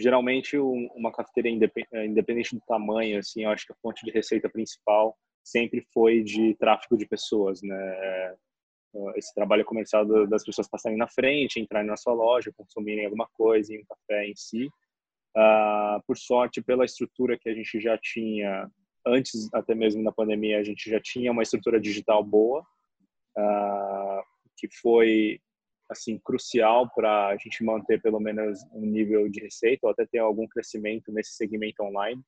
geralmente 0.00 0.58
uma 0.58 1.12
cafeteria 1.12 1.52
é, 1.92 2.06
independente 2.06 2.54
do 2.54 2.62
tamanho, 2.66 3.18
assim, 3.18 3.44
eu 3.44 3.50
acho 3.50 3.66
que 3.66 3.72
a 3.72 3.76
fonte 3.82 4.04
de 4.04 4.10
receita 4.10 4.48
principal 4.48 5.16
sempre 5.44 5.84
foi 5.92 6.22
de 6.22 6.54
tráfego 6.54 6.96
de 6.96 7.06
pessoas, 7.06 7.62
né? 7.62 7.76
É, 7.76 8.34
esse 9.14 9.32
trabalho 9.34 9.64
comercial 9.64 10.04
das 10.26 10.44
pessoas 10.44 10.68
passarem 10.68 10.98
na 10.98 11.06
frente, 11.06 11.60
entrarem 11.60 11.88
na 11.88 11.96
sua 11.96 12.12
loja, 12.12 12.52
consumirem 12.56 13.04
alguma 13.04 13.28
coisa, 13.34 13.72
um 13.72 13.84
café 13.88 14.26
em 14.26 14.34
si. 14.34 14.66
Uh, 15.36 16.02
por 16.08 16.18
sorte, 16.18 16.60
pela 16.60 16.84
estrutura 16.84 17.38
que 17.38 17.48
a 17.48 17.54
gente 17.54 17.78
já 17.78 17.96
tinha 17.96 18.68
antes, 19.06 19.48
até 19.54 19.76
mesmo 19.76 20.02
da 20.02 20.10
pandemia, 20.10 20.58
a 20.58 20.64
gente 20.64 20.90
já 20.90 21.00
tinha 21.00 21.30
uma 21.30 21.44
estrutura 21.44 21.80
digital 21.80 22.22
boa, 22.24 22.62
uh, 23.38 24.22
que 24.56 24.68
foi 24.80 25.40
assim 25.90 26.18
crucial 26.18 26.88
para 26.94 27.28
a 27.28 27.36
gente 27.36 27.64
manter 27.64 28.00
pelo 28.00 28.20
menos 28.20 28.60
um 28.72 28.86
nível 28.86 29.28
de 29.28 29.40
receita 29.40 29.86
ou 29.86 29.90
até 29.90 30.06
ter 30.06 30.18
algum 30.18 30.46
crescimento 30.46 31.12
nesse 31.12 31.32
segmento 31.32 31.82
online. 31.82 32.22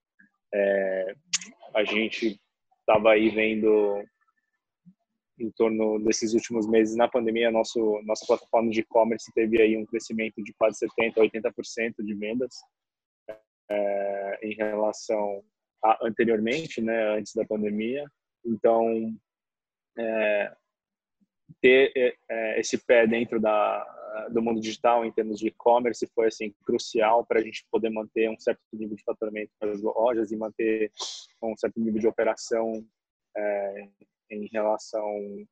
É, 0.52 1.14
a 1.74 1.84
gente 1.84 2.38
estava 2.80 3.12
aí 3.12 3.30
vendo 3.30 4.04
em 5.38 5.50
torno 5.52 5.98
desses 6.00 6.34
últimos 6.34 6.68
meses 6.68 6.96
na 6.96 7.08
pandemia 7.08 7.50
nosso 7.50 8.00
nossa 8.04 8.26
plataforma 8.26 8.70
de 8.70 8.80
e-commerce 8.80 9.32
teve 9.32 9.60
aí 9.62 9.76
um 9.76 9.86
crescimento 9.86 10.42
de 10.42 10.52
quase 10.54 10.78
70 10.78 11.20
80% 11.20 11.94
de 12.04 12.14
vendas 12.14 12.54
é, 13.70 14.38
em 14.42 14.54
relação 14.54 15.42
a 15.82 16.06
anteriormente 16.06 16.82
né 16.82 17.16
antes 17.16 17.34
da 17.34 17.46
pandemia 17.46 18.04
então 18.44 19.16
é, 19.98 20.54
ter 21.60 22.16
é, 22.28 22.60
esse 22.60 22.78
pé 22.78 23.06
dentro 23.06 23.40
da 23.40 23.86
do 24.30 24.42
mundo 24.42 24.60
digital 24.60 25.04
em 25.04 25.12
termos 25.12 25.38
de 25.38 25.48
e-commerce 25.48 26.06
foi 26.14 26.26
assim 26.26 26.54
crucial 26.64 27.24
para 27.24 27.40
a 27.40 27.42
gente 27.42 27.64
poder 27.70 27.90
manter 27.90 28.28
um 28.28 28.38
certo 28.38 28.60
nível 28.72 28.96
de 28.96 29.02
faturamento 29.02 29.50
para 29.58 29.70
as 29.70 29.80
lojas 29.80 30.30
e 30.30 30.36
manter 30.36 30.92
um 31.42 31.56
certo 31.56 31.80
nível 31.80 32.00
de 32.00 32.06
operação 32.06 32.84
é, 33.36 33.88
em 34.30 34.48
relação 34.52 35.06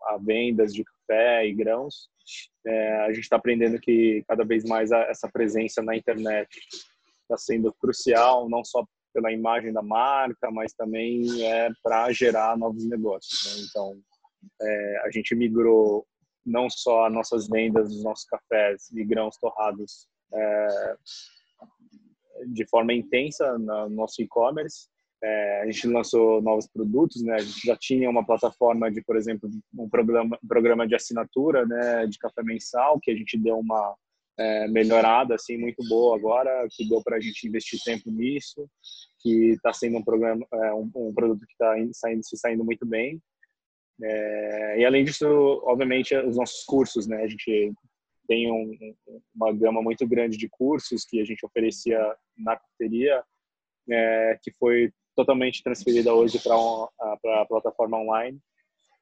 a 0.04 0.18
vendas 0.18 0.74
de 0.74 0.84
café 0.84 1.46
e 1.46 1.54
grãos. 1.54 2.08
É, 2.66 2.92
a 3.00 3.12
gente 3.12 3.24
está 3.24 3.36
aprendendo 3.36 3.80
que 3.80 4.24
cada 4.28 4.44
vez 4.44 4.64
mais 4.64 4.90
essa 4.90 5.28
presença 5.28 5.82
na 5.82 5.96
internet 5.96 6.48
está 7.22 7.36
sendo 7.36 7.72
crucial, 7.72 8.48
não 8.48 8.64
só 8.64 8.84
pela 9.12 9.32
imagem 9.32 9.72
da 9.72 9.82
marca, 9.82 10.50
mas 10.50 10.72
também 10.72 11.44
é 11.44 11.68
para 11.82 12.12
gerar 12.12 12.56
novos 12.56 12.86
negócios. 12.86 13.56
Né? 13.56 13.66
Então, 13.68 14.00
é, 14.60 15.02
a 15.04 15.10
gente 15.10 15.34
migrou 15.34 16.06
não 16.44 16.68
só 16.70 17.06
as 17.06 17.12
nossas 17.12 17.48
vendas 17.48 17.88
dos 17.88 18.02
nossos 18.02 18.24
cafés 18.24 18.90
e 18.92 19.04
grãos 19.04 19.36
torrados 19.36 20.08
é, 20.32 20.96
de 22.48 22.66
forma 22.68 22.92
intensa 22.92 23.58
no 23.58 23.88
nosso 23.90 24.22
e-commerce. 24.22 24.88
É, 25.22 25.62
a 25.62 25.66
gente 25.66 25.86
lançou 25.86 26.40
novos 26.40 26.66
produtos, 26.66 27.22
né? 27.22 27.34
A 27.34 27.40
gente 27.40 27.66
já 27.66 27.76
tinha 27.76 28.08
uma 28.08 28.24
plataforma 28.24 28.90
de, 28.90 29.02
por 29.02 29.16
exemplo, 29.16 29.50
um 29.78 29.88
programa, 29.88 30.38
programa 30.48 30.88
de 30.88 30.94
assinatura, 30.94 31.66
né, 31.66 32.06
de 32.06 32.18
café 32.18 32.42
mensal, 32.42 32.98
que 32.98 33.10
a 33.10 33.14
gente 33.14 33.36
deu 33.36 33.58
uma 33.58 33.94
é, 34.38 34.66
melhorada 34.68 35.34
assim 35.34 35.58
muito 35.58 35.86
boa 35.86 36.16
agora, 36.16 36.66
que 36.70 36.88
deu 36.88 37.02
para 37.02 37.18
a 37.18 37.20
gente 37.20 37.46
investir 37.46 37.78
tempo 37.84 38.10
nisso, 38.10 38.66
que 39.20 39.50
está 39.50 39.70
sendo 39.74 39.98
um 39.98 40.02
programa, 40.02 40.46
é, 40.50 40.72
um, 40.72 40.90
um, 40.94 41.12
produto 41.12 41.44
que 41.46 41.52
está 41.52 41.74
saindo, 41.92 42.24
se 42.24 42.36
saindo 42.38 42.64
muito 42.64 42.86
bem. 42.86 43.20
É, 44.02 44.80
e 44.80 44.84
além 44.84 45.04
disso, 45.04 45.26
obviamente, 45.64 46.14
os 46.16 46.36
nossos 46.36 46.64
cursos, 46.64 47.06
né? 47.06 47.22
A 47.22 47.26
gente 47.26 47.72
tem 48.26 48.50
um, 48.50 48.94
uma 49.34 49.52
gama 49.52 49.82
muito 49.82 50.06
grande 50.06 50.36
de 50.36 50.48
cursos 50.48 51.04
que 51.04 51.20
a 51.20 51.24
gente 51.24 51.44
oferecia 51.44 51.98
na 52.38 52.56
cafeteria, 52.56 53.22
é, 53.90 54.38
que 54.42 54.52
foi 54.52 54.92
totalmente 55.16 55.62
transferida 55.62 56.14
hoje 56.14 56.38
para 56.38 56.54
a 57.42 57.46
plataforma 57.46 57.98
online. 57.98 58.38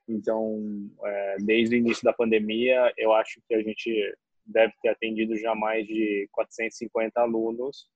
Então, 0.09 0.59
é, 1.05 1.37
desde 1.41 1.77
o 1.77 1.79
início 1.79 2.03
da 2.03 2.13
pandemia, 2.13 2.93
eu 2.97 3.13
acho 3.13 3.41
que 3.47 3.55
a 3.55 3.63
gente 3.63 4.17
deve 4.47 4.73
ter 4.81 4.89
atendido 4.89 5.37
já 5.37 5.55
mais 5.55 5.87
de 5.87 6.27
450 6.33 7.21
alunos 7.21 7.87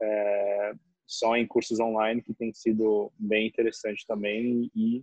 é, 0.00 0.72
só 1.06 1.36
em 1.36 1.46
cursos 1.46 1.78
online, 1.80 2.22
que 2.22 2.34
tem 2.34 2.52
sido 2.54 3.12
bem 3.18 3.46
interessante 3.46 4.06
também. 4.06 4.70
E 4.74 5.02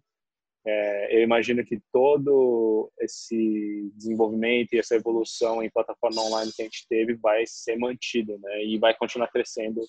é, 0.68 1.16
eu 1.16 1.22
imagino 1.22 1.64
que 1.64 1.80
todo 1.92 2.92
esse 3.00 3.92
desenvolvimento 3.94 4.74
e 4.74 4.80
essa 4.80 4.96
evolução 4.96 5.62
em 5.62 5.70
plataforma 5.70 6.22
online 6.22 6.52
que 6.56 6.64
a 6.64 6.66
gente 6.66 6.88
teve 6.88 7.14
vai 7.16 7.46
ser 7.46 7.78
mantido, 7.78 8.38
né? 8.40 8.64
E 8.66 8.80
vai 8.80 8.96
continuar 8.96 9.28
crescendo 9.28 9.82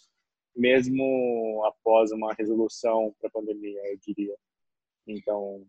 mesmo 0.55 1.63
após 1.67 2.13
uma 2.13 2.33
resolução 2.35 3.15
para 3.19 3.29
a 3.29 3.31
pandemia, 3.33 3.81
eu 3.87 3.99
diria. 3.99 4.35
Então, 5.07 5.67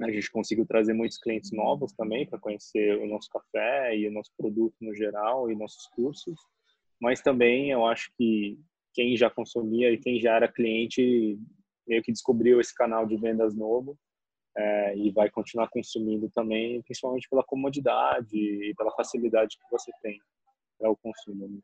a 0.00 0.10
gente 0.10 0.30
conseguiu 0.30 0.66
trazer 0.66 0.92
muitos 0.92 1.18
clientes 1.18 1.52
novos 1.52 1.92
também 1.92 2.26
para 2.26 2.38
conhecer 2.38 2.98
o 2.98 3.06
nosso 3.06 3.28
café 3.30 3.96
e 3.96 4.08
o 4.08 4.12
nosso 4.12 4.32
produto 4.36 4.74
no 4.80 4.94
geral 4.94 5.50
e 5.50 5.54
nossos 5.54 5.86
cursos. 5.88 6.38
Mas 7.00 7.20
também 7.20 7.70
eu 7.70 7.86
acho 7.86 8.12
que 8.16 8.58
quem 8.92 9.16
já 9.16 9.30
consumia 9.30 9.90
e 9.90 9.98
quem 9.98 10.20
já 10.20 10.36
era 10.36 10.52
cliente 10.52 11.38
meio 11.86 12.02
que 12.02 12.12
descobriu 12.12 12.60
esse 12.60 12.74
canal 12.74 13.06
de 13.06 13.16
vendas 13.16 13.54
novo 13.54 13.96
é, 14.56 14.96
e 14.96 15.10
vai 15.10 15.30
continuar 15.30 15.68
consumindo 15.68 16.30
também, 16.30 16.82
principalmente 16.82 17.28
pela 17.28 17.44
comodidade 17.44 18.36
e 18.36 18.74
pela 18.76 18.92
facilidade 18.92 19.56
que 19.58 19.70
você 19.70 19.90
tem 20.02 20.20
para 20.78 20.90
o 20.90 20.96
consumo. 20.96 21.48
Né? 21.48 21.58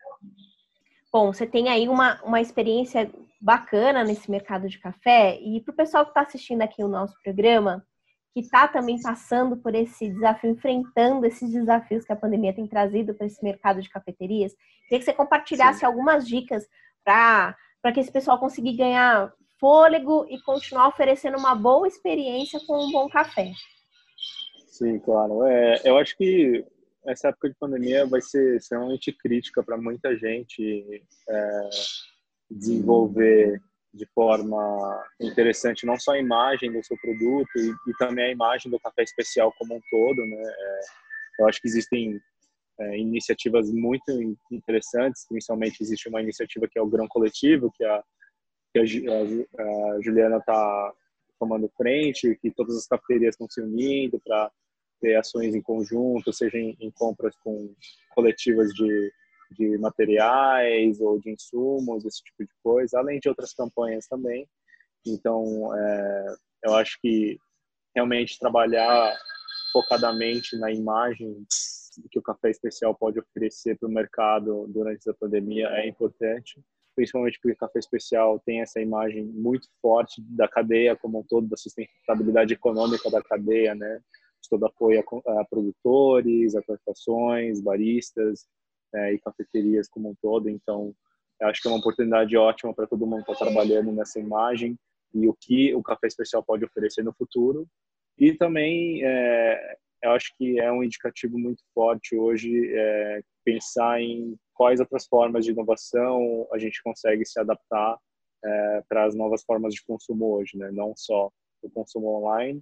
Bom, 1.13 1.33
você 1.33 1.47
tem 1.47 1.69
aí 1.69 1.89
uma, 1.89 2.23
uma 2.23 2.41
experiência 2.41 3.11
bacana 3.41 4.05
nesse 4.05 4.31
mercado 4.31 4.69
de 4.69 4.79
café 4.79 5.39
e 5.41 5.61
para 5.61 5.73
o 5.73 5.77
pessoal 5.77 6.05
que 6.05 6.11
está 6.11 6.23
assistindo 6.23 6.63
aqui 6.63 6.83
o 6.85 6.89
nosso 6.89 7.15
programa, 7.23 7.85
que 8.33 8.41
está 8.41 8.69
também 8.69 9.01
passando 9.01 9.57
por 9.57 9.75
esse 9.75 10.09
desafio, 10.09 10.51
enfrentando 10.51 11.27
esses 11.27 11.51
desafios 11.51 12.05
que 12.05 12.13
a 12.13 12.17
pandemia 12.17 12.55
tem 12.55 12.67
trazido 12.67 13.15
para 13.15 13.27
esse 13.27 13.43
mercado 13.43 13.83
de 13.83 13.91
cafeterias, 13.91 14.55
queria 14.85 14.99
que 14.99 15.05
você 15.05 15.13
compartilhasse 15.13 15.81
Sim. 15.81 15.87
algumas 15.87 16.27
dicas 16.27 16.65
para 17.03 17.57
que 17.93 17.99
esse 17.99 18.13
pessoal 18.13 18.39
consiga 18.39 18.71
ganhar 18.73 19.33
fôlego 19.61 20.27
e 20.29 20.41
continuar 20.41 20.89
oferecendo 20.89 21.39
uma 21.39 21.55
boa 21.55 21.87
experiência 21.87 22.59
com 22.67 22.87
um 22.87 22.91
bom 22.91 23.09
café. 23.09 23.53
Sim, 24.67 24.99
claro. 24.99 25.45
É, 25.47 25.83
eu 25.85 25.99
acho 25.99 26.17
que 26.17 26.65
essa 27.07 27.29
época 27.29 27.51
de 27.51 27.57
pandemia 27.57 28.07
vai 28.07 28.21
ser 28.21 28.57
extremamente 28.57 29.13
crítica 29.13 29.63
para 29.63 29.77
muita 29.77 30.17
gente 30.17 31.03
é, 31.29 31.71
desenvolver 32.51 33.61
de 33.93 34.07
forma 34.15 35.05
interessante 35.21 35.85
não 35.85 35.99
só 35.99 36.13
a 36.13 36.19
imagem 36.19 36.73
do 36.73 36.85
seu 36.85 36.97
produto 36.99 37.51
e, 37.57 37.71
e 37.91 37.93
também 37.99 38.27
a 38.27 38.33
imagem 38.33 38.71
do 38.71 38.79
café 38.79 39.03
especial 39.03 39.53
como 39.59 39.75
um 39.75 39.81
todo, 39.91 40.25
né? 40.25 40.43
É, 40.43 40.81
eu 41.41 41.49
acho 41.49 41.61
que 41.61 41.69
existem 41.69 42.21
é, 42.79 42.99
iniciativas 42.99 43.71
muito 43.71 44.13
interessantes, 44.51 45.27
principalmente 45.29 45.83
existe 45.83 46.09
uma 46.09 46.23
iniciativa 46.23 46.69
que 46.69 46.79
é 46.79 46.83
o 46.83 46.89
Grão 46.89 47.09
Coletivo, 47.09 47.73
que 47.77 47.85
a, 47.85 48.03
que 48.73 48.79
a, 48.79 48.83
a 48.83 50.01
Juliana 50.01 50.39
está 50.39 50.93
tomando 51.39 51.71
frente, 51.77 52.39
que 52.41 52.51
todas 52.51 52.77
as 52.77 52.87
cafeterias 52.87 53.35
estão 53.35 53.49
se 53.49 53.61
unindo 53.61 54.21
para 54.21 54.51
ter 55.01 55.17
ações 55.17 55.55
em 55.55 55.63
conjunto, 55.63 56.33
seja 56.33 56.59
em, 56.59 56.77
em 56.81 56.91
compras 56.91 57.35
com 57.37 57.75
coletivas 58.15 58.69
de 58.75 59.11
de 59.51 59.77
materiais 59.79 61.01
ou 61.01 61.19
de 61.19 61.31
insumos, 61.31 62.05
esse 62.05 62.23
tipo 62.23 62.45
de 62.45 62.53
coisa, 62.63 62.99
além 62.99 63.19
de 63.19 63.29
outras 63.29 63.53
campanhas 63.53 64.07
também. 64.07 64.49
Então, 65.07 65.75
é, 65.75 66.37
eu 66.65 66.75
acho 66.75 66.99
que 67.01 67.39
realmente 67.95 68.39
trabalhar 68.39 69.17
focadamente 69.73 70.57
na 70.57 70.71
imagem 70.71 71.45
que 72.11 72.19
o 72.19 72.23
café 72.23 72.51
especial 72.51 72.95
pode 72.95 73.19
oferecer 73.19 73.77
para 73.77 73.89
o 73.89 73.93
mercado 73.93 74.67
durante 74.69 75.11
a 75.11 75.15
pandemia 75.15 75.67
é 75.69 75.89
importante, 75.89 76.63
principalmente 76.95 77.39
porque 77.41 77.57
café 77.57 77.79
especial 77.79 78.41
tem 78.45 78.61
essa 78.61 78.81
imagem 78.81 79.25
muito 79.25 79.69
forte 79.81 80.23
da 80.23 80.49
cadeia 80.49 80.97
como 80.97 81.21
um 81.21 81.23
todo, 81.23 81.49
da 81.49 81.57
sustentabilidade 81.57 82.55
econômica 82.55 83.11
da 83.11 83.23
cadeia, 83.23 83.75
né? 83.75 84.01
De 84.43 84.49
todo 84.49 84.67
apoio 84.67 85.03
a, 85.27 85.41
a 85.41 85.45
produtores, 85.45 86.55
a 86.55 86.63
plantações, 86.63 87.61
baristas, 87.61 88.47
é, 88.95 89.15
e 89.15 89.19
cafeterias 89.19 89.89
como 89.89 90.11
um 90.11 90.15
todo. 90.21 90.49
Então, 90.49 90.95
acho 91.43 91.63
que 91.63 91.69
é 91.69 91.71
uma 91.71 91.79
oportunidade 91.79 92.37
ótima 92.37 92.75
para 92.75 92.87
todo 92.87 93.07
mundo 93.07 93.21
estar 93.21 93.35
tá 93.35 93.45
trabalhando 93.45 93.93
nessa 93.93 94.19
imagem 94.19 94.79
e 95.15 95.29
o 95.29 95.35
que 95.39 95.75
o 95.75 95.83
café 95.83 96.07
especial 96.07 96.43
pode 96.43 96.65
oferecer 96.65 97.03
no 97.03 97.13
futuro. 97.13 97.67
E 98.19 98.33
também, 98.35 99.03
é, 99.05 99.77
eu 100.03 100.13
acho 100.13 100.33
que 100.37 100.59
é 100.59 100.71
um 100.73 100.83
indicativo 100.83 101.39
muito 101.39 101.63
forte 101.75 102.17
hoje 102.17 102.73
é, 102.75 103.23
pensar 103.45 104.01
em 104.01 104.37
quais 104.55 104.81
outras 104.81 105.07
formas 105.07 105.45
de 105.45 105.53
inovação 105.53 106.47
a 106.53 106.59
gente 106.59 106.83
consegue 106.83 107.25
se 107.25 107.39
adaptar 107.39 107.99
é, 108.45 108.83
para 108.89 109.05
as 109.05 109.15
novas 109.15 109.43
formas 109.43 109.75
de 109.75 109.85
consumo 109.85 110.35
hoje, 110.35 110.57
né? 110.57 110.71
Não 110.73 110.95
só 110.97 111.31
o 111.63 111.71
consumo 111.71 112.17
online, 112.17 112.61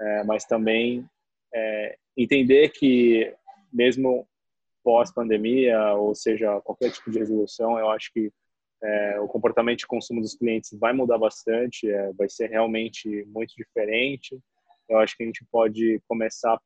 é, 0.00 0.24
mas 0.24 0.44
também 0.44 1.06
é, 1.54 1.96
entender 2.16 2.70
que 2.70 3.34
mesmo 3.72 4.26
pós-pandemia, 4.82 5.94
ou 5.94 6.14
seja, 6.14 6.60
qualquer 6.60 6.90
tipo 6.92 7.10
de 7.10 7.18
resolução, 7.18 7.78
eu 7.78 7.88
acho 7.90 8.12
que 8.12 8.30
é, 8.82 9.18
o 9.20 9.26
comportamento 9.26 9.78
de 9.78 9.86
consumo 9.86 10.20
dos 10.20 10.34
clientes 10.34 10.78
vai 10.78 10.92
mudar 10.92 11.16
bastante, 11.16 11.90
é, 11.90 12.12
vai 12.12 12.28
ser 12.28 12.50
realmente 12.50 13.24
muito 13.26 13.54
diferente. 13.56 14.38
Eu 14.86 14.98
acho 14.98 15.16
que 15.16 15.22
a 15.22 15.26
gente 15.26 15.42
pode 15.50 16.02
começar 16.06 16.60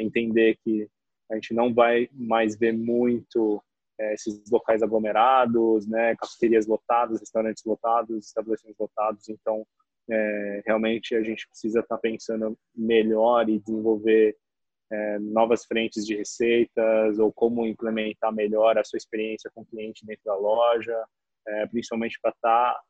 entender 0.00 0.58
que 0.62 0.88
a 1.30 1.34
gente 1.34 1.54
não 1.54 1.72
vai 1.72 2.08
mais 2.12 2.56
ver 2.56 2.72
muito 2.72 3.62
é, 3.98 4.14
esses 4.14 4.50
locais 4.50 4.82
aglomerados, 4.82 5.86
né, 5.86 6.16
cafeterias 6.16 6.66
lotadas, 6.66 7.20
restaurantes 7.20 7.64
lotados, 7.64 8.26
estabelecimentos 8.26 8.78
lotados. 8.78 9.28
Então, 9.28 9.66
é, 10.10 10.62
realmente 10.66 11.14
a 11.14 11.22
gente 11.22 11.48
precisa 11.48 11.80
estar 11.80 11.98
pensando 11.98 12.58
melhor 12.74 13.48
e 13.48 13.58
desenvolver 13.58 14.36
é, 14.92 15.18
novas 15.18 15.64
frentes 15.64 16.04
de 16.04 16.16
receitas 16.16 17.18
ou 17.18 17.32
como 17.32 17.66
implementar 17.66 18.32
melhor 18.34 18.76
a 18.76 18.84
sua 18.84 18.96
experiência 18.96 19.50
com 19.54 19.62
o 19.62 19.66
cliente 19.66 20.04
dentro 20.04 20.24
da 20.24 20.36
loja, 20.36 21.04
principalmente 21.70 22.18
para 22.22 22.30
estar 22.30 22.72
tá, 22.72 22.82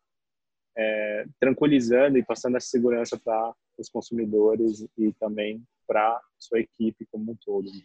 tranquilizando 1.40 2.16
e 2.18 2.24
passando 2.24 2.56
essa 2.56 2.68
segurança 2.68 3.18
para 3.18 3.52
os 3.76 3.88
consumidores 3.88 4.86
e 4.96 5.12
também 5.14 5.60
para 5.86 6.20
sua 6.38 6.60
equipe 6.60 7.06
como 7.06 7.32
um 7.32 7.36
todo. 7.36 7.70
Né? 7.70 7.82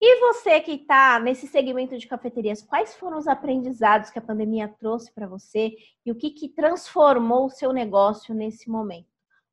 E 0.00 0.20
você 0.20 0.60
que 0.60 0.72
está 0.72 1.18
nesse 1.18 1.46
segmento 1.46 1.98
de 1.98 2.06
cafeterias, 2.06 2.62
quais 2.62 2.94
foram 2.94 3.18
os 3.18 3.26
aprendizados 3.26 4.10
que 4.10 4.18
a 4.18 4.22
pandemia 4.22 4.68
trouxe 4.78 5.12
para 5.12 5.26
você 5.26 5.74
e 6.06 6.12
o 6.12 6.14
que, 6.14 6.30
que 6.30 6.48
transformou 6.48 7.46
o 7.46 7.50
seu 7.50 7.72
negócio 7.72 8.34
nesse 8.34 8.70
momento? 8.70 9.08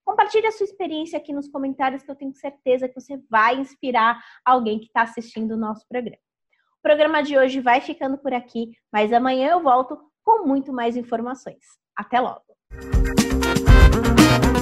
Compartilhe 0.05 0.45
a 0.45 0.51
sua 0.51 0.65
experiência 0.65 1.17
aqui 1.17 1.33
nos 1.33 1.49
comentários 1.49 2.03
que 2.03 2.11
eu 2.11 2.15
tenho 2.15 2.33
certeza 2.35 2.87
que 2.87 2.93
você 2.93 3.17
vai 3.29 3.57
inspirar 3.57 4.23
alguém 4.45 4.79
que 4.79 4.85
está 4.85 5.01
assistindo 5.01 5.53
o 5.53 5.57
nosso 5.57 5.85
programa. 5.87 6.21
O 6.77 6.81
programa 6.81 7.23
de 7.23 7.35
hoje 7.35 7.59
vai 7.59 7.81
ficando 7.81 8.15
por 8.17 8.31
aqui, 8.31 8.71
mas 8.93 9.11
amanhã 9.11 9.49
eu 9.49 9.63
volto 9.63 9.99
com 10.23 10.45
muito 10.45 10.71
mais 10.71 10.95
informações. 10.95 11.65
Até 11.95 12.19
logo! 12.19 12.54
Thank 12.71 14.45
you. 14.45 14.54